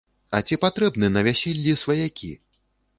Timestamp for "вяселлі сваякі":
1.29-2.37